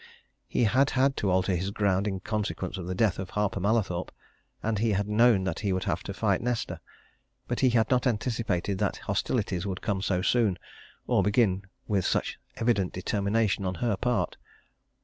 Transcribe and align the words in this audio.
He 0.47 0.63
had 0.63 0.89
had 0.89 1.15
to 1.17 1.29
alter 1.29 1.53
his 1.53 1.69
ground 1.69 2.07
in 2.07 2.21
consequence 2.21 2.79
of 2.79 2.87
the 2.87 2.95
death 2.95 3.19
of 3.19 3.29
Harper 3.29 3.59
Mallathorpe, 3.59 4.11
and 4.63 4.79
he 4.79 4.93
had 4.93 5.07
known 5.07 5.43
that 5.43 5.59
he 5.59 5.71
would 5.71 5.83
have 5.83 6.01
to 6.05 6.11
fight 6.15 6.41
Nesta. 6.41 6.79
But 7.47 7.59
he 7.59 7.69
had 7.69 7.87
not 7.91 8.07
anticipated 8.07 8.79
that 8.79 8.97
hostilities 9.05 9.67
would 9.67 9.81
come 9.83 10.01
so 10.01 10.23
soon, 10.23 10.57
or 11.05 11.21
begin 11.21 11.65
with 11.87 12.03
such 12.03 12.39
evident 12.55 12.93
determination 12.93 13.63
on 13.63 13.75
her 13.75 13.95
part. 13.95 14.37